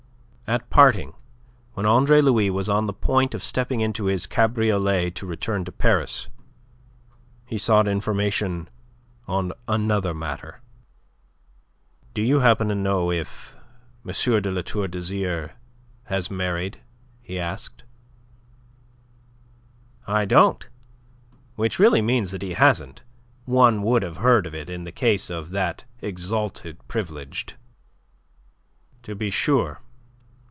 [0.47, 1.13] At parting,
[1.75, 5.71] when Andre Louis was on the point of stepping into his cabriolet to return to
[5.71, 6.27] Paris,
[7.45, 8.69] he sought information
[9.29, 10.59] on another matter.
[12.13, 13.55] "Do you happen to know if
[14.05, 14.11] M.
[14.41, 15.51] de La Tour d'Azyr
[16.07, 16.81] has married?"
[17.21, 17.83] he asked.
[20.05, 20.67] "I don't;
[21.55, 23.03] which really means that he hasn't.
[23.45, 27.53] One would have heard of it in the case of that exalted Privileged."
[29.03, 29.79] "To be sure."